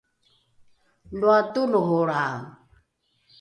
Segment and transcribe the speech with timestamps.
[1.19, 2.35] loa toloholrae!